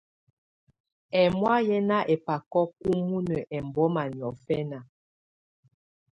Ɛ́mɔ̀á 1.21 1.55
yɛ́ 1.67 1.85
ná 1.89 1.97
ɛbákɔ́ 2.13 2.65
kumunǝ 2.79 3.37
ɛmbɔ́ma 3.57 4.01
niɔ̀fɛ́na. 4.15 4.79